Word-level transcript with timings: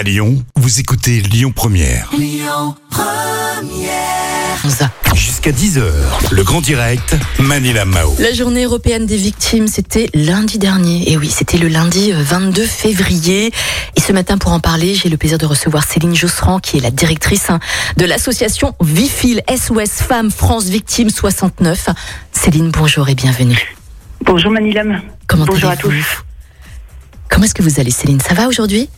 À 0.00 0.02
Lyon, 0.02 0.42
vous 0.56 0.80
écoutez 0.80 1.20
Lyon 1.20 1.52
Première. 1.54 2.10
Jusqu'à 5.14 5.50
10h, 5.50 5.82
le 6.30 6.42
grand 6.42 6.62
direct, 6.62 7.18
Manila 7.38 7.84
Mao. 7.84 8.14
La 8.18 8.32
journée 8.32 8.64
européenne 8.64 9.04
des 9.04 9.18
victimes, 9.18 9.68
c'était 9.68 10.08
lundi 10.14 10.56
dernier. 10.56 11.12
Et 11.12 11.18
oui, 11.18 11.28
c'était 11.28 11.58
le 11.58 11.68
lundi 11.68 12.14
euh, 12.14 12.22
22 12.22 12.64
février. 12.64 13.52
Et 13.94 14.00
ce 14.00 14.14
matin, 14.14 14.38
pour 14.38 14.52
en 14.52 14.60
parler, 14.60 14.94
j'ai 14.94 15.10
le 15.10 15.18
plaisir 15.18 15.36
de 15.36 15.44
recevoir 15.44 15.84
Céline 15.84 16.16
Josserand, 16.16 16.60
qui 16.60 16.78
est 16.78 16.80
la 16.80 16.90
directrice 16.90 17.50
hein, 17.50 17.60
de 17.98 18.06
l'association 18.06 18.74
Vifil 18.80 19.42
SOS 19.54 20.02
Femmes 20.02 20.30
France 20.30 20.64
Victimes 20.64 21.10
69. 21.10 21.90
Céline, 22.32 22.70
bonjour 22.70 23.06
et 23.10 23.14
bienvenue. 23.14 23.76
Bonjour 24.24 24.50
Manilam. 24.50 25.02
Comment 25.26 25.44
Bonjour 25.44 25.68
à 25.68 25.76
tous. 25.76 26.24
Comment 27.28 27.44
est-ce 27.44 27.54
que 27.54 27.62
vous 27.62 27.80
allez, 27.80 27.90
Céline? 27.90 28.20
Ça 28.20 28.32
va 28.32 28.48
aujourd'hui? 28.48 28.88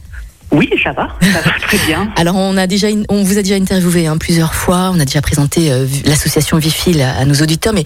Oui, 0.52 0.68
ça 0.84 0.92
va, 0.92 1.08
ça 1.22 1.40
va 1.40 1.50
très 1.62 1.78
bien. 1.86 2.12
Alors, 2.16 2.36
on 2.36 2.56
a 2.58 2.66
déjà, 2.66 2.88
on 3.08 3.22
vous 3.22 3.38
a 3.38 3.42
déjà 3.42 3.54
interviewé 3.54 4.06
hein, 4.06 4.18
plusieurs 4.18 4.54
fois. 4.54 4.90
On 4.94 5.00
a 5.00 5.04
déjà 5.06 5.22
présenté 5.22 5.72
euh, 5.72 5.86
l'association 6.04 6.58
Vifil 6.58 7.00
à, 7.00 7.16
à 7.16 7.24
nos 7.24 7.34
auditeurs. 7.34 7.72
Mais 7.72 7.84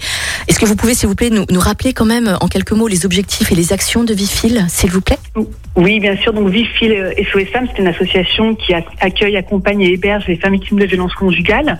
est-ce 0.49 0.59
que 0.59 0.65
vous 0.65 0.75
pouvez, 0.75 0.93
s'il 0.93 1.07
vous 1.07 1.15
plaît, 1.15 1.29
nous, 1.29 1.45
nous 1.49 1.59
rappeler 1.61 1.93
quand 1.93 2.05
même 2.05 2.37
en 2.41 2.47
quelques 2.47 2.73
mots 2.73 2.87
les 2.89 3.05
objectifs 3.05 3.51
et 3.51 3.55
les 3.55 3.71
actions 3.71 4.03
de 4.03 4.13
Vifil, 4.13 4.65
s'il 4.67 4.91
vous 4.91 5.01
plaît? 5.01 5.17
Oui, 5.75 5.99
bien 6.01 6.17
sûr. 6.17 6.33
Donc 6.33 6.49
Vifil 6.49 6.91
euh, 6.91 7.11
SOS 7.31 7.45
Femmes, 7.53 7.67
c'est 7.73 7.81
une 7.81 7.87
association 7.87 8.55
qui 8.55 8.73
ac- 8.73 8.83
accueille, 8.99 9.37
accompagne 9.37 9.81
et 9.81 9.93
héberge 9.93 10.25
les 10.27 10.35
femmes 10.35 10.53
victimes 10.53 10.79
de 10.79 10.85
violences 10.85 11.13
conjugales. 11.13 11.79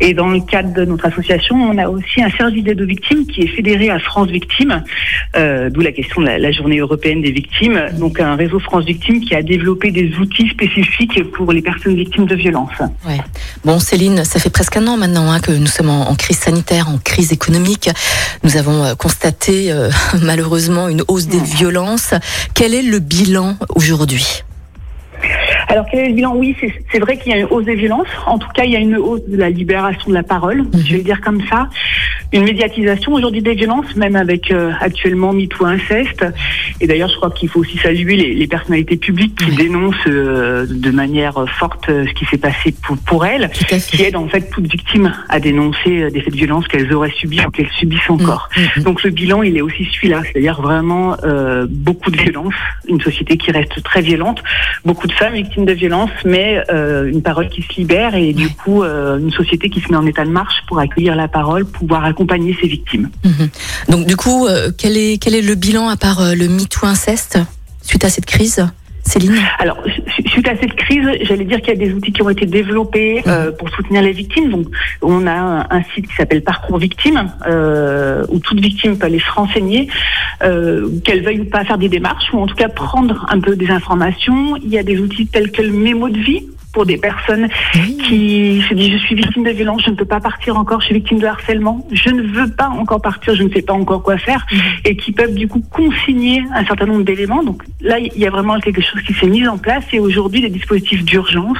Et 0.00 0.14
dans 0.14 0.28
le 0.28 0.40
cadre 0.40 0.72
de 0.72 0.84
notre 0.84 1.06
association, 1.06 1.56
on 1.56 1.78
a 1.78 1.88
aussi 1.88 2.22
un 2.22 2.30
service 2.30 2.64
d'aide 2.64 2.80
aux 2.80 2.86
victimes 2.86 3.26
qui 3.26 3.42
est 3.42 3.48
fédéré 3.48 3.90
à 3.90 3.98
France 3.98 4.28
Victimes, 4.28 4.82
euh, 5.36 5.70
d'où 5.70 5.80
la 5.80 5.92
question 5.92 6.20
de 6.20 6.26
la, 6.26 6.38
la 6.38 6.52
journée 6.52 6.78
européenne 6.78 7.22
des 7.22 7.30
victimes. 7.32 7.80
Donc 7.98 8.20
un 8.20 8.36
réseau 8.36 8.58
France 8.58 8.84
Victimes 8.84 9.20
qui 9.20 9.34
a 9.34 9.42
développé 9.42 9.90
des 9.90 10.14
outils 10.16 10.48
spécifiques 10.48 11.22
pour 11.32 11.52
les 11.52 11.62
personnes 11.62 11.96
victimes 11.96 12.26
de 12.26 12.34
violences. 12.34 12.80
Ouais. 13.06 13.20
Bon, 13.64 13.78
Céline, 13.78 14.24
ça 14.24 14.38
fait 14.40 14.50
presque 14.50 14.76
un 14.76 14.86
an 14.86 14.96
maintenant 14.96 15.30
hein, 15.30 15.40
que 15.40 15.52
nous 15.52 15.66
sommes 15.66 15.90
en, 15.90 16.08
en 16.08 16.14
crise 16.14 16.38
sanitaire, 16.38 16.88
en 16.88 16.98
crise 16.98 17.32
économique. 17.32 17.90
Nous 18.42 18.56
avons 18.56 18.84
euh, 18.84 18.94
constaté 18.94 19.72
euh, 19.72 19.90
malheureusement 20.22 20.88
une 20.88 21.02
hausse 21.08 21.26
des 21.26 21.40
violences. 21.40 22.14
Quel 22.54 22.74
est 22.74 22.82
le 22.82 22.98
bilan 22.98 23.56
aujourd'hui? 23.74 24.44
Alors 25.68 25.86
quel 25.90 26.00
est 26.00 26.08
le 26.08 26.14
bilan? 26.14 26.34
Oui, 26.36 26.56
c'est- 26.60 26.98
vrai 26.98 27.16
qu'il 27.16 27.32
y 27.32 27.34
a 27.34 27.38
une 27.38 27.46
hausse 27.46 27.64
des 27.64 27.74
violences. 27.74 28.06
En 28.26 28.38
tout 28.38 28.48
cas, 28.54 28.64
il 28.64 28.72
y 28.72 28.76
a 28.76 28.78
une 28.80 28.96
hausse 28.96 29.22
de 29.26 29.36
la 29.36 29.50
libération 29.50 30.08
de 30.08 30.14
la 30.14 30.22
parole, 30.22 30.64
je 30.74 30.92
vais 30.92 30.98
le 30.98 31.04
dire 31.04 31.20
comme 31.20 31.40
ça. 31.48 31.68
Une 32.34 32.44
médiatisation 32.44 33.12
aujourd'hui 33.12 33.42
des 33.42 33.54
violences, 33.54 33.94
même 33.94 34.16
avec 34.16 34.50
euh, 34.50 34.72
actuellement 34.80 35.32
MeToo 35.32 35.66
Inceste. 35.66 36.26
Et 36.80 36.86
d'ailleurs, 36.88 37.08
je 37.08 37.14
crois 37.14 37.30
qu'il 37.30 37.48
faut 37.48 37.60
aussi 37.60 37.78
saluer 37.78 38.16
les, 38.16 38.34
les 38.34 38.46
personnalités 38.48 38.96
publiques 38.96 39.36
qui 39.36 39.50
Oui. 39.50 39.56
dénoncent 39.56 39.94
euh, 40.08 40.66
de 40.68 40.90
manière 40.90 41.44
forte 41.58 41.88
euh, 41.88 42.04
ce 42.08 42.12
qui 42.14 42.24
s'est 42.24 42.38
passé 42.38 42.74
pour, 42.82 42.96
pour 42.98 43.24
elles, 43.24 43.48
qui 43.88 44.02
aident 44.02 44.16
en 44.16 44.26
fait 44.26 44.50
toute 44.50 44.66
victime 44.66 45.12
à 45.28 45.38
dénoncer 45.38 46.02
euh, 46.02 46.10
des 46.10 46.20
faits 46.22 46.32
de 46.32 46.38
violence 46.38 46.66
qu'elles 46.66 46.92
auraient 46.92 47.12
subis 47.16 47.40
ou 47.46 47.50
qu'elles 47.52 47.70
subissent 47.78 48.10
encore. 48.10 48.48
Mm, 48.56 48.80
mm. 48.80 48.82
Donc 48.82 49.04
le 49.04 49.10
bilan, 49.10 49.44
il 49.44 49.56
est 49.56 49.60
aussi 49.60 49.84
celui-là, 49.84 50.22
c'est-à-dire 50.24 50.60
vraiment 50.60 51.16
euh, 51.22 51.68
beaucoup 51.70 52.10
de 52.10 52.16
violence, 52.20 52.54
une 52.88 53.00
société 53.00 53.36
qui 53.36 53.52
reste 53.52 53.80
très 53.84 54.00
violente, 54.00 54.42
beaucoup 54.84 55.06
de 55.06 55.12
femmes 55.12 55.34
victimes 55.34 55.66
de 55.66 55.72
violence, 55.72 56.10
mais 56.24 56.64
euh, 56.72 57.08
une 57.08 57.22
parole 57.22 57.48
qui 57.48 57.62
se 57.62 57.72
libère 57.76 58.16
et 58.16 58.32
du 58.32 58.48
coup 58.48 58.82
euh, 58.82 59.20
une 59.20 59.30
société 59.30 59.70
qui 59.70 59.80
se 59.80 59.92
met 59.92 59.96
en 59.96 60.06
état 60.06 60.24
de 60.24 60.30
marche 60.30 60.62
pour 60.66 60.80
accueillir 60.80 61.14
la 61.14 61.28
parole, 61.28 61.64
pouvoir 61.64 62.04
accompagner 62.04 62.23
ses 62.28 62.68
victimes. 62.68 63.10
Mhm. 63.24 63.48
Donc 63.88 64.06
du 64.06 64.16
coup, 64.16 64.46
euh, 64.46 64.70
quel 64.76 64.96
est 64.96 65.18
quel 65.22 65.34
est 65.34 65.42
le 65.42 65.54
bilan 65.54 65.88
à 65.88 65.96
part 65.96 66.20
euh, 66.20 66.34
le 66.34 66.48
MeToo 66.48 66.86
inceste 66.86 67.38
suite 67.82 68.04
à 68.04 68.08
cette 68.08 68.26
crise, 68.26 68.66
Céline? 69.02 69.34
Alors, 69.58 69.76
su- 70.16 70.28
suite 70.28 70.48
à 70.48 70.56
cette 70.58 70.74
crise, 70.74 71.06
j'allais 71.22 71.44
dire 71.44 71.60
qu'il 71.60 71.68
y 71.68 71.76
a 71.82 71.86
des 71.86 71.92
outils 71.92 72.12
qui 72.12 72.22
ont 72.22 72.30
été 72.30 72.46
développés 72.46 73.22
euh, 73.26 73.52
pour 73.52 73.68
soutenir 73.68 74.00
les 74.00 74.12
victimes. 74.12 74.50
Donc, 74.50 74.66
on 75.02 75.26
a 75.26 75.32
un, 75.32 75.60
un 75.68 75.82
site 75.94 76.08
qui 76.08 76.14
s'appelle 76.16 76.42
Parcours 76.42 76.78
Victime, 76.78 77.30
euh, 77.46 78.24
où 78.30 78.38
toute 78.38 78.60
victime 78.60 78.96
peut 78.96 79.06
aller 79.06 79.18
se 79.20 79.30
renseigner, 79.30 79.88
euh, 80.42 80.88
qu'elle 81.04 81.22
veuille 81.22 81.40
ou 81.40 81.44
pas 81.44 81.64
faire 81.66 81.76
des 81.76 81.90
démarches, 81.90 82.32
ou 82.32 82.38
en 82.40 82.46
tout 82.46 82.56
cas 82.56 82.68
prendre 82.70 83.26
un 83.28 83.40
peu 83.40 83.54
des 83.56 83.68
informations. 83.68 84.56
Il 84.56 84.70
y 84.70 84.78
a 84.78 84.82
des 84.82 84.98
outils 84.98 85.26
tels 85.26 85.50
que 85.50 85.60
le 85.60 85.72
mémo 85.72 86.08
de 86.08 86.18
vie 86.18 86.46
pour 86.74 86.84
des 86.84 86.98
personnes 86.98 87.48
Oui. 87.76 87.96
qui 88.06 88.62
se 88.68 88.74
disent 88.74 88.92
je 88.92 88.98
suis 89.06 89.14
victime 89.14 89.44
de 89.44 89.50
violence, 89.50 89.82
je 89.86 89.90
ne 89.90 89.96
peux 89.96 90.04
pas 90.04 90.20
partir 90.20 90.58
encore, 90.58 90.80
je 90.80 90.86
suis 90.86 90.94
victime 90.96 91.18
de 91.20 91.26
harcèlement, 91.26 91.86
je 91.92 92.10
ne 92.10 92.22
veux 92.22 92.50
pas 92.50 92.68
encore 92.68 93.00
partir, 93.00 93.34
je 93.34 93.42
ne 93.44 93.50
sais 93.50 93.62
pas 93.62 93.72
encore 93.72 94.02
quoi 94.02 94.18
faire, 94.18 94.44
et 94.84 94.96
qui 94.96 95.12
peuvent 95.12 95.34
du 95.34 95.48
coup 95.48 95.62
consigner 95.70 96.42
un 96.54 96.64
certain 96.66 96.86
nombre 96.86 97.04
d'éléments. 97.04 97.42
Donc 97.42 97.62
là, 97.80 97.98
il 97.98 98.18
y 98.18 98.26
a 98.26 98.30
vraiment 98.30 98.58
quelque 98.60 98.82
chose 98.82 99.00
qui 99.06 99.14
s'est 99.14 99.26
mis 99.28 99.46
en 99.46 99.56
place 99.56 99.84
et 99.92 100.00
aujourd'hui 100.00 100.40
des 100.42 100.50
dispositifs 100.50 101.04
d'urgence, 101.04 101.58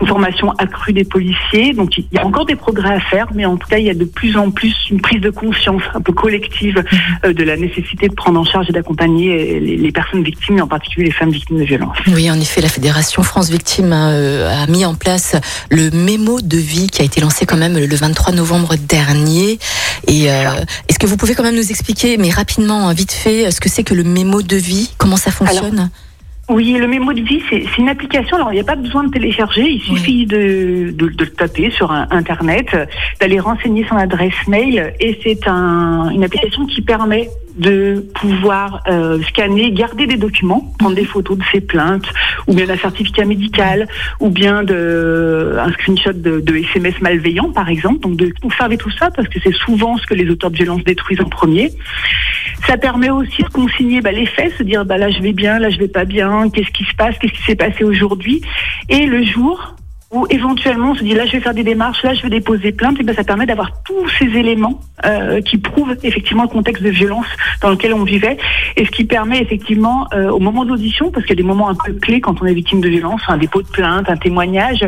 une 0.00 0.06
formation 0.06 0.50
accrue 0.58 0.92
des 0.92 1.04
policiers. 1.04 1.72
Donc 1.72 1.96
il 1.98 2.06
y 2.12 2.18
a 2.18 2.26
encore 2.26 2.44
des 2.46 2.56
progrès 2.56 2.94
à 2.94 3.00
faire, 3.00 3.28
mais 3.34 3.46
en 3.46 3.56
tout 3.56 3.66
cas 3.68 3.78
il 3.78 3.86
y 3.86 3.90
a 3.90 3.94
de 3.94 4.04
plus 4.04 4.36
en 4.36 4.50
plus 4.50 4.74
une 4.90 5.00
prise 5.00 5.20
de 5.20 5.30
conscience 5.30 5.82
un 5.94 6.00
peu 6.00 6.12
collective 6.12 6.84
euh, 7.24 7.32
de 7.32 7.42
la 7.44 7.56
nécessité 7.56 8.08
de 8.08 8.14
prendre 8.14 8.38
en 8.38 8.44
charge 8.44 8.68
et 8.68 8.72
d'accompagner 8.72 9.30
euh, 9.32 9.60
les, 9.60 9.76
les 9.78 9.92
personnes 9.92 10.22
victimes, 10.22 10.58
et 10.58 10.60
en 10.60 10.66
particulier 10.68 11.06
les 11.06 11.12
femmes 11.12 11.30
victimes 11.30 11.58
de 11.58 11.64
violence. 11.64 11.96
Oui, 12.06 12.30
en 12.30 12.38
effet, 12.38 12.60
la 12.60 12.68
Fédération 12.68 13.22
France 13.22 13.50
Victimes 13.50 13.92
hein, 13.92 14.10
euh, 14.12 14.49
a 14.50 14.66
mis 14.66 14.84
en 14.84 14.94
place 14.94 15.36
le 15.70 15.90
mémo 15.90 16.40
de 16.40 16.56
vie 16.56 16.88
qui 16.88 17.02
a 17.02 17.04
été 17.04 17.20
lancé 17.20 17.46
quand 17.46 17.56
même 17.56 17.78
le 17.78 17.96
23 17.96 18.32
novembre 18.34 18.76
dernier. 18.76 19.58
Et 20.06 20.30
euh, 20.30 20.50
est-ce 20.88 20.98
que 20.98 21.06
vous 21.06 21.16
pouvez 21.16 21.34
quand 21.34 21.42
même 21.42 21.56
nous 21.56 21.70
expliquer, 21.70 22.16
mais 22.16 22.30
rapidement, 22.30 22.88
hein, 22.88 22.92
vite 22.92 23.12
fait, 23.12 23.50
ce 23.50 23.60
que 23.60 23.68
c'est 23.68 23.84
que 23.84 23.94
le 23.94 24.04
mémo 24.04 24.42
de 24.42 24.56
vie? 24.56 24.90
Comment 24.98 25.16
ça 25.16 25.30
fonctionne? 25.30 25.90
Oui, 26.48 26.72
le 26.72 26.88
mémo 26.88 27.12
de 27.12 27.20
vie, 27.20 27.40
c'est 27.48 27.64
une 27.78 27.88
application. 27.88 28.36
Alors, 28.36 28.50
il 28.50 28.56
n'y 28.56 28.60
a 28.60 28.64
pas 28.64 28.74
besoin 28.74 29.04
de 29.04 29.10
télécharger. 29.12 29.62
Il 29.62 29.80
suffit 29.80 30.26
de, 30.26 30.90
de, 30.90 31.08
de 31.08 31.24
le 31.24 31.30
taper 31.30 31.70
sur 31.70 31.92
un, 31.92 32.08
Internet, 32.10 32.66
d'aller 33.20 33.38
renseigner 33.38 33.86
son 33.88 33.96
adresse 33.96 34.34
mail. 34.48 34.92
Et 34.98 35.20
c'est 35.22 35.46
un, 35.46 36.10
une 36.10 36.24
application 36.24 36.66
qui 36.66 36.82
permet 36.82 37.30
de 37.60 38.04
pouvoir 38.14 38.82
euh, 38.88 39.22
scanner, 39.22 39.70
garder 39.72 40.06
des 40.06 40.16
documents, 40.16 40.72
prendre 40.78 40.96
des 40.96 41.04
photos 41.04 41.38
de 41.38 41.44
ses 41.52 41.60
plaintes, 41.60 42.06
ou 42.46 42.54
bien 42.54 42.66
d'un 42.66 42.76
certificat 42.76 43.24
médical, 43.24 43.86
ou 44.18 44.30
bien 44.30 44.62
de, 44.64 45.56
un 45.58 45.70
screenshot 45.72 46.12
de, 46.12 46.40
de 46.40 46.56
SMS 46.56 47.00
malveillants, 47.00 47.52
par 47.52 47.68
exemple. 47.68 48.00
Donc, 48.00 48.16
de 48.16 48.32
conserver 48.42 48.76
tout 48.76 48.90
ça, 48.90 49.10
parce 49.10 49.28
que 49.28 49.38
c'est 49.42 49.54
souvent 49.54 49.96
ce 49.98 50.06
que 50.06 50.14
les 50.14 50.28
auteurs 50.30 50.50
de 50.50 50.56
violence 50.56 50.82
détruisent 50.84 51.20
en 51.20 51.28
premier. 51.28 51.70
Ça 52.66 52.76
permet 52.76 53.10
aussi 53.10 53.42
de 53.42 53.48
consigner 53.48 54.00
bah, 54.00 54.12
les 54.12 54.26
faits, 54.26 54.52
se 54.56 54.62
dire 54.62 54.84
bah, 54.84 54.98
là 54.98 55.10
je 55.10 55.20
vais 55.20 55.32
bien, 55.32 55.58
là 55.58 55.70
je 55.70 55.78
vais 55.78 55.88
pas 55.88 56.04
bien, 56.04 56.48
qu'est-ce 56.50 56.70
qui 56.70 56.84
se 56.84 56.94
passe, 56.94 57.16
qu'est-ce 57.18 57.32
qui 57.32 57.42
s'est 57.42 57.56
passé 57.56 57.84
aujourd'hui. 57.84 58.40
Et 58.88 59.06
le 59.06 59.22
jour 59.24 59.76
où 60.12 60.26
éventuellement 60.30 60.90
on 60.90 60.94
se 60.94 61.04
dit 61.04 61.14
là 61.14 61.24
je 61.26 61.32
vais 61.32 61.40
faire 61.40 61.54
des 61.54 61.62
démarches, 61.62 62.02
là 62.02 62.14
je 62.14 62.22
vais 62.22 62.30
déposer 62.30 62.72
plainte, 62.72 62.98
et 63.00 63.04
ben 63.04 63.14
ça 63.14 63.22
permet 63.24 63.46
d'avoir 63.46 63.70
tous 63.84 64.08
ces 64.18 64.26
éléments 64.26 64.80
euh, 65.06 65.40
qui 65.40 65.56
prouvent 65.58 65.96
effectivement 66.02 66.42
le 66.42 66.48
contexte 66.48 66.82
de 66.82 66.90
violence 66.90 67.26
dans 67.62 67.70
lequel 67.70 67.94
on 67.94 68.02
vivait 68.04 68.36
et 68.76 68.84
ce 68.84 68.90
qui 68.90 69.04
permet 69.04 69.40
effectivement 69.40 70.08
euh, 70.12 70.30
au 70.30 70.40
moment 70.40 70.64
de 70.64 70.70
l'audition, 70.70 71.10
parce 71.10 71.24
qu'il 71.26 71.36
y 71.36 71.38
a 71.40 71.42
des 71.42 71.46
moments 71.48 71.68
un 71.68 71.74
peu 71.76 71.92
clés 71.94 72.20
quand 72.20 72.42
on 72.42 72.46
est 72.46 72.54
victime 72.54 72.80
de 72.80 72.88
violence, 72.88 73.20
un 73.28 73.38
dépôt 73.38 73.62
de 73.62 73.68
plainte, 73.68 74.08
un 74.10 74.16
témoignage, 74.16 74.84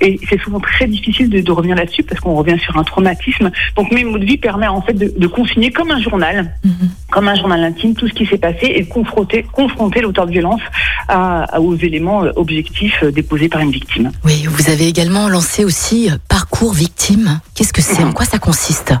et 0.00 0.18
c'est 0.28 0.40
souvent 0.40 0.60
très 0.60 0.86
difficile 0.86 1.28
de, 1.30 1.40
de 1.40 1.52
revenir 1.52 1.74
là-dessus 1.76 2.02
parce 2.04 2.20
qu'on 2.20 2.34
revient 2.34 2.58
sur 2.60 2.76
un 2.76 2.84
traumatisme. 2.84 3.50
Donc 3.76 3.90
Mémo 3.92 4.18
de 4.18 4.24
vie 4.24 4.38
permet 4.38 4.68
en 4.68 4.82
fait 4.82 4.94
de, 4.94 5.12
de 5.16 5.26
consigner 5.26 5.70
comme 5.70 5.90
un 5.90 6.00
journal 6.00 6.20
Mhm. 6.64 6.90
comme 7.10 7.28
un 7.28 7.34
journal 7.34 7.62
intime, 7.64 7.94
tout 7.94 8.06
ce 8.06 8.12
qui 8.12 8.24
s'est 8.26 8.38
passé 8.38 8.66
et 8.74 8.82
de 8.82 8.88
confronter, 8.88 9.44
confronter 9.52 10.00
l'auteur 10.00 10.26
de 10.26 10.32
violence 10.32 10.60
à, 11.08 11.44
à- 11.56 11.60
aux 11.60 11.74
éléments 11.76 12.24
euh, 12.24 12.30
objectifs 12.36 13.00
euh, 13.02 13.10
déposés 13.10 13.48
par 13.48 13.60
une 13.62 13.70
victime. 13.70 14.10
Oui, 14.24 14.44
vous 14.48 14.59
avez 14.68 14.88
également 14.88 15.28
lancé 15.28 15.64
aussi 15.64 16.10
euh, 16.10 16.16
Parcours 16.28 16.72
Victime. 16.72 17.40
Qu'est-ce 17.54 17.72
que 17.72 17.82
c'est? 17.82 18.02
En 18.02 18.12
quoi 18.12 18.26
ça 18.26 18.38
consiste? 18.38 18.92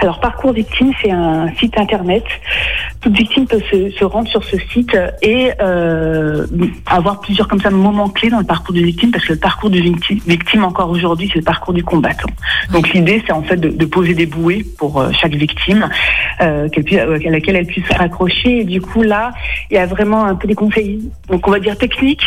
Alors, 0.00 0.20
Parcours 0.20 0.52
Victime, 0.52 0.92
c'est 1.02 1.10
un 1.10 1.52
site 1.58 1.76
internet. 1.76 2.24
Toute 3.00 3.16
victime 3.16 3.46
peut 3.46 3.60
se, 3.70 3.90
se 3.90 4.04
rendre 4.04 4.28
sur 4.28 4.42
ce 4.42 4.56
site 4.58 4.96
et 5.22 5.50
euh, 5.60 6.46
avoir 6.86 7.20
plusieurs 7.20 7.46
comme 7.46 7.60
ça 7.60 7.70
moments 7.70 8.08
clés 8.08 8.28
dans 8.28 8.40
le 8.40 8.44
parcours 8.44 8.74
du 8.74 8.84
victime, 8.84 9.12
parce 9.12 9.24
que 9.24 9.34
le 9.34 9.38
parcours 9.38 9.70
du 9.70 9.80
victime, 9.80 10.64
encore 10.64 10.90
aujourd'hui, 10.90 11.28
c'est 11.32 11.38
le 11.38 11.44
parcours 11.44 11.72
du 11.74 11.84
combattant. 11.84 12.28
Donc 12.72 12.92
l'idée, 12.92 13.22
c'est 13.24 13.32
en 13.32 13.42
fait 13.42 13.56
de, 13.56 13.68
de 13.68 13.84
poser 13.84 14.14
des 14.14 14.26
bouées 14.26 14.64
pour 14.78 15.00
euh, 15.00 15.10
chaque 15.12 15.34
victime, 15.34 15.88
euh, 16.40 16.68
puisse- 16.68 16.98
à 16.98 17.30
laquelle 17.30 17.56
elle 17.56 17.66
puisse 17.66 17.86
se 17.86 17.94
raccrocher. 17.94 18.60
Et 18.60 18.64
du 18.64 18.80
coup, 18.80 19.02
là, 19.02 19.32
il 19.70 19.74
y 19.74 19.78
a 19.78 19.86
vraiment 19.86 20.24
un 20.24 20.34
peu 20.34 20.48
des 20.48 20.56
conseils, 20.56 21.08
donc 21.28 21.46
on 21.46 21.50
va 21.52 21.60
dire 21.60 21.76
techniques, 21.78 22.24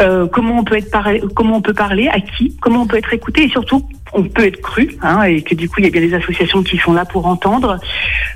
euh, 0.00 0.26
comment 0.26 0.58
on 0.60 0.64
peut 0.64 0.76
être 0.76 0.90
comment 1.34 1.56
on 1.56 1.62
peut 1.62 1.74
parler, 1.74 2.08
à 2.08 2.20
qui, 2.20 2.56
comment 2.60 2.82
on 2.82 2.86
peut 2.86 2.96
être 2.96 3.12
écouté, 3.12 3.44
et 3.44 3.48
surtout 3.48 3.86
on 4.12 4.22
peut 4.24 4.46
être 4.46 4.60
cru, 4.60 4.96
hein, 5.02 5.22
et 5.22 5.42
que 5.42 5.54
du 5.54 5.68
coup 5.68 5.76
il 5.78 5.84
y 5.84 5.88
a 5.88 5.90
bien 5.90 6.00
des 6.00 6.14
associations 6.14 6.62
qui 6.62 6.78
sont 6.78 6.92
là 6.92 7.04
pour 7.04 7.26
entendre. 7.26 7.78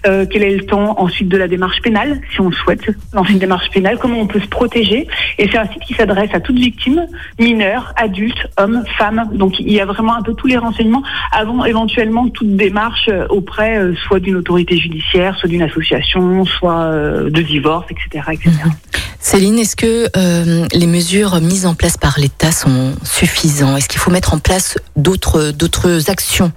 Euh, 0.06 0.26
quel 0.28 0.42
est 0.42 0.54
le 0.54 0.64
temps 0.64 0.98
ensuite 0.98 1.28
de 1.28 1.36
la 1.36 1.48
démarche 1.48 1.80
pénale, 1.82 2.20
si 2.32 2.40
on 2.40 2.48
le 2.48 2.54
souhaite, 2.54 2.84
lancer 3.12 3.32
une 3.32 3.38
démarche 3.38 3.70
pénale, 3.70 3.98
comment 3.98 4.18
on 4.18 4.26
peut 4.26 4.40
se 4.40 4.48
protéger. 4.48 5.06
Et 5.38 5.48
c'est 5.50 5.58
un 5.58 5.66
site 5.66 5.82
qui 5.82 5.94
s'adresse 5.94 6.30
à 6.32 6.40
toute 6.40 6.58
victime, 6.58 7.06
mineurs, 7.38 7.92
adultes, 7.96 8.48
hommes, 8.56 8.84
femmes. 8.98 9.30
Donc 9.32 9.60
il 9.60 9.72
y 9.72 9.80
a 9.80 9.84
vraiment 9.84 10.14
un 10.14 10.22
peu 10.22 10.34
tous 10.34 10.46
les 10.46 10.56
renseignements 10.56 11.02
avant 11.32 11.64
éventuellement 11.64 12.28
toute 12.28 12.56
démarche 12.56 13.08
euh, 13.08 13.26
auprès 13.28 13.78
euh, 13.78 13.94
soit 13.94 14.20
d'une 14.20 14.36
autorité 14.36 14.76
judiciaire, 14.76 15.36
soit 15.36 15.48
d'une 15.48 15.62
association, 15.62 16.44
soit 16.44 16.80
euh, 16.80 17.30
de 17.30 17.42
divorce, 17.42 17.86
etc. 17.90 18.24
etc. 18.32 18.50
Céline, 19.22 19.58
est-ce 19.58 19.76
que 19.76 20.08
euh, 20.16 20.66
les 20.72 20.86
mesures 20.86 21.40
mises 21.40 21.66
en 21.66 21.74
place 21.74 21.98
par 21.98 22.18
l'État 22.18 22.52
sont 22.52 22.94
suffisantes? 23.04 23.76
Est-ce 23.76 23.88
qu'il 23.88 24.00
faut 24.00 24.10
mettre 24.10 24.32
en 24.32 24.38
place 24.38 24.78
d'autres 24.96 26.10
actions? 26.10 26.52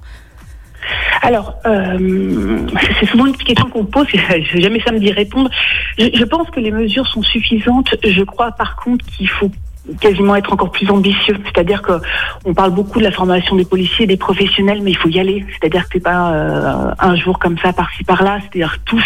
Alors, 1.22 1.56
euh, 1.66 2.68
c'est 3.00 3.06
souvent 3.06 3.26
une 3.26 3.36
question 3.36 3.70
qu'on 3.70 3.86
pose, 3.86 4.08
et 4.14 4.44
jamais 4.62 4.82
ça 4.82 4.92
me 4.92 5.00
dit 5.00 5.12
répondre. 5.12 5.50
Je 5.98 6.24
pense 6.24 6.50
que 6.50 6.60
les 6.60 6.72
mesures 6.72 7.08
sont 7.08 7.22
suffisantes. 7.22 7.96
Je 8.04 8.24
crois 8.24 8.52
par 8.54 8.76
contre 8.78 9.06
qu'il 9.06 9.30
faut 9.30 9.52
quasiment 10.00 10.36
être 10.36 10.52
encore 10.54 10.72
plus 10.72 10.90
ambitieux. 10.90 11.38
C'est-à-dire 11.46 11.82
que 11.82 11.94
on 12.46 12.54
parle 12.54 12.72
beaucoup 12.72 13.00
de 13.00 13.04
la 13.04 13.12
formation 13.12 13.56
des 13.56 13.66
policiers 13.66 14.06
et 14.06 14.08
des 14.08 14.18
professionnels, 14.18 14.82
mais 14.82 14.92
il 14.92 14.98
faut 14.98 15.10
y 15.10 15.20
aller. 15.20 15.46
C'est-à-dire 15.52 15.84
que 15.84 15.90
c'est 15.94 16.04
pas 16.04 16.34
euh, 16.34 16.92
un 17.00 17.16
jour 17.16 17.40
comme 17.40 17.58
ça 17.58 17.74
par-ci 17.74 18.04
par-là. 18.04 18.40
C'est-à-dire 18.42 18.78
tous, 18.86 19.04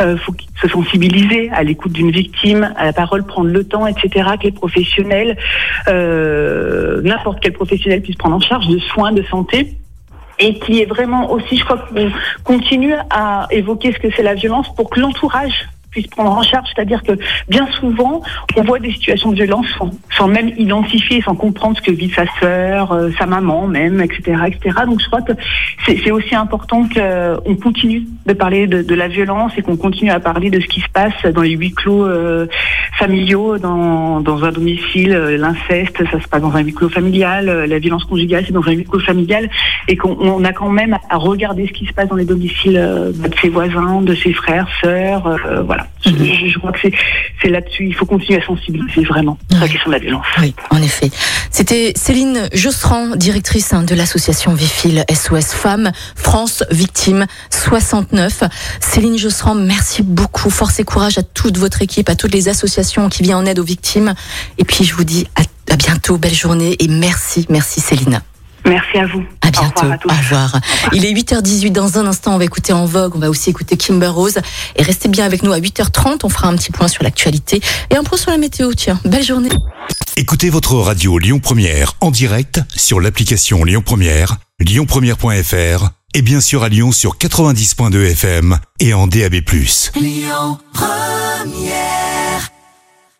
euh, 0.00 0.16
faut 0.16 0.34
se 0.60 0.68
sensibiliser 0.68 1.50
à 1.50 1.62
l'écoute 1.62 1.92
d'une 1.92 2.10
victime, 2.10 2.72
à 2.76 2.86
la 2.86 2.92
parole, 2.92 3.24
prendre 3.24 3.50
le 3.50 3.64
temps, 3.64 3.86
etc. 3.86 4.30
Que 4.38 4.44
les 4.44 4.52
professionnels, 4.52 5.36
euh, 5.88 7.02
n'importe 7.02 7.40
quel 7.40 7.52
professionnel 7.52 8.02
puisse 8.02 8.16
prendre 8.16 8.36
en 8.36 8.40
charge 8.40 8.66
de 8.68 8.78
soins 8.78 9.12
de 9.12 9.22
santé 9.24 9.76
et 10.38 10.58
qui 10.58 10.80
est 10.80 10.86
vraiment 10.86 11.30
aussi, 11.30 11.56
je 11.56 11.64
crois 11.64 11.78
qu'on 11.78 12.10
continue 12.42 12.94
à 13.10 13.46
évoquer 13.50 13.92
ce 13.92 13.98
que 13.98 14.08
c'est 14.16 14.22
la 14.22 14.34
violence 14.34 14.74
pour 14.74 14.90
que 14.90 14.98
l'entourage 14.98 15.68
puisse 15.94 16.06
prendre 16.08 16.32
en 16.32 16.42
charge. 16.42 16.68
C'est-à-dire 16.74 17.02
que 17.02 17.12
bien 17.48 17.66
souvent, 17.78 18.20
on 18.56 18.62
voit 18.62 18.80
des 18.80 18.92
situations 18.92 19.30
de 19.30 19.36
violence 19.36 19.66
sans, 19.78 19.90
sans 20.16 20.28
même 20.28 20.50
identifier, 20.58 21.22
sans 21.22 21.36
comprendre 21.36 21.76
ce 21.76 21.82
que 21.82 21.92
vit 21.92 22.10
sa 22.10 22.24
sœur, 22.40 22.92
euh, 22.92 23.10
sa 23.18 23.26
maman 23.26 23.66
même, 23.66 24.00
etc., 24.00 24.36
etc. 24.48 24.80
Donc 24.86 25.00
je 25.00 25.06
crois 25.06 25.22
que 25.22 25.32
c'est 25.86 26.10
aussi 26.10 26.34
important 26.34 26.88
qu'on 26.94 27.56
continue 27.56 28.02
de 28.26 28.32
parler 28.32 28.66
de, 28.66 28.82
de 28.82 28.94
la 28.94 29.08
violence 29.08 29.52
et 29.56 29.62
qu'on 29.62 29.76
continue 29.76 30.10
à 30.10 30.20
parler 30.20 30.50
de 30.50 30.60
ce 30.60 30.66
qui 30.66 30.80
se 30.80 30.88
passe 30.88 31.14
dans 31.32 31.42
les 31.42 31.50
huis 31.50 31.72
clos 31.72 32.06
euh, 32.06 32.46
familiaux, 32.98 33.58
dans, 33.58 34.20
dans 34.20 34.44
un 34.44 34.50
domicile, 34.50 35.12
euh, 35.12 35.36
l'inceste, 35.36 36.02
ça 36.10 36.20
se 36.20 36.28
passe 36.28 36.42
dans 36.42 36.54
un 36.56 36.60
huis 36.60 36.74
clos 36.74 36.88
familial, 36.88 37.48
euh, 37.48 37.66
la 37.66 37.78
violence 37.78 38.04
conjugale, 38.04 38.44
c'est 38.46 38.52
dans 38.52 38.66
un 38.66 38.72
huis 38.72 38.84
clos 38.84 39.00
familial, 39.00 39.48
et 39.88 39.96
qu'on 39.96 40.16
on 40.20 40.44
a 40.44 40.52
quand 40.52 40.70
même 40.70 40.96
à 41.08 41.16
regarder 41.16 41.66
ce 41.66 41.72
qui 41.72 41.86
se 41.86 41.92
passe 41.92 42.08
dans 42.08 42.16
les 42.16 42.24
domiciles 42.24 42.76
euh, 42.76 43.12
de 43.12 43.34
ses 43.40 43.48
voisins, 43.48 44.02
de 44.02 44.14
ses 44.14 44.32
frères, 44.32 44.68
sœurs, 44.82 45.26
euh, 45.26 45.62
voilà. 45.62 45.83
Je, 46.04 46.10
je- 46.10 46.48
je 46.52 46.58
crois 46.58 46.72
que 46.72 46.78
c'est 47.42 47.48
là-dessus, 47.48 47.86
il 47.86 47.94
faut 47.94 48.04
continuer 48.06 48.40
à 48.42 48.44
sensibiliser 48.46 49.04
vraiment 49.04 49.38
sur 49.50 49.58
la 49.58 49.64
Ouais. 49.66 49.70
question 49.72 49.90
de 49.90 49.94
la 49.96 50.00
violence. 50.00 50.26
Oui, 50.40 50.54
en 50.70 50.82
effet. 50.82 51.10
C'était 51.50 51.92
Céline 51.96 52.48
Josserand, 52.52 53.16
directrice 53.16 53.72
hein, 53.72 53.82
de 53.82 53.94
l'association 53.94 54.52
Vifil 54.54 55.04
SOS 55.12 55.52
Femmes 55.54 55.92
France 56.14 56.62
Victimes 56.70 57.26
69. 57.50 58.42
Céline 58.80 59.16
Josserand, 59.18 59.54
merci 59.54 60.02
beaucoup. 60.02 60.50
Force 60.50 60.78
et 60.80 60.84
courage 60.84 61.16
à 61.18 61.22
toute 61.22 61.56
votre 61.56 61.80
équipe, 61.82 62.08
à 62.08 62.16
toutes 62.16 62.32
les 62.34 62.48
associations 62.48 63.08
qui 63.08 63.22
viennent 63.22 63.36
en 63.38 63.46
aide 63.46 63.58
aux 63.58 63.64
victimes. 63.64 64.14
Et 64.58 64.64
puis 64.64 64.84
je 64.84 64.94
vous 64.94 65.04
dis 65.04 65.26
à, 65.36 65.72
à 65.72 65.76
bientôt, 65.76 66.18
belle 66.18 66.34
journée 66.34 66.76
et 66.80 66.88
merci, 66.88 67.46
merci 67.48 67.80
Céline. 67.80 68.20
Merci 68.66 68.98
à 68.98 69.06
vous. 69.06 69.22
À 69.56 69.60
Au 69.60 69.64
bientôt. 69.64 69.80
revoir 69.80 69.92
à 69.92 69.98
tous. 69.98 70.08
Au 70.08 70.14
revoir. 70.14 70.60
Il 70.92 71.04
est 71.04 71.12
8h18 71.12 71.72
dans 71.72 71.98
un 71.98 72.06
instant. 72.06 72.34
On 72.34 72.38
va 72.38 72.44
écouter 72.44 72.72
En 72.72 72.86
Vogue. 72.86 73.12
On 73.16 73.18
va 73.18 73.30
aussi 73.30 73.50
écouter 73.50 73.76
Kimber 73.76 74.08
Rose. 74.08 74.38
Et 74.76 74.82
restez 74.82 75.08
bien 75.08 75.24
avec 75.24 75.42
nous 75.42 75.52
à 75.52 75.58
8h30. 75.58 76.20
On 76.24 76.28
fera 76.28 76.48
un 76.48 76.56
petit 76.56 76.72
point 76.72 76.88
sur 76.88 77.02
l'actualité 77.02 77.60
et 77.90 77.96
un 77.96 78.02
point 78.04 78.18
sur 78.18 78.30
la 78.30 78.38
météo. 78.38 78.72
Tiens, 78.74 78.98
belle 79.04 79.24
journée. 79.24 79.50
Écoutez 80.16 80.48
votre 80.50 80.74
radio 80.76 81.18
Lyon 81.18 81.40
Première 81.40 81.94
en 82.00 82.10
direct 82.10 82.60
sur 82.74 83.00
l'application 83.00 83.64
Lyon 83.64 83.82
Première, 83.84 84.36
lyonpremière.fr 84.60 85.88
et 86.14 86.22
bien 86.22 86.40
sûr 86.40 86.62
à 86.62 86.68
Lyon 86.68 86.92
sur 86.92 87.16
90.2 87.18 88.12
FM 88.12 88.58
et 88.78 88.94
en 88.94 89.08
DAB+. 89.08 89.34
Lyon 89.96 90.58
Première 90.72 92.23